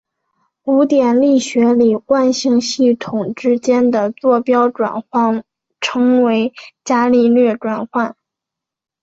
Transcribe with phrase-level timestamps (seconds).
[0.01, 0.05] 在
[0.63, 5.43] 古典力学里惯性系统之间的座标转换
[5.79, 8.15] 称为伽利略变换。